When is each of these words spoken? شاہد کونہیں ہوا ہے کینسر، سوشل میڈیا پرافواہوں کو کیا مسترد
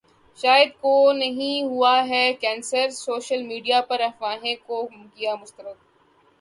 شاہد 0.39 0.69
کونہیں 0.81 1.63
ہوا 1.63 1.95
ہے 2.07 2.23
کینسر، 2.41 2.87
سوشل 2.97 3.41
میڈیا 3.43 3.81
پرافواہوں 3.89 4.55
کو 4.67 4.77
کیا 5.15 5.35
مسترد 5.41 5.77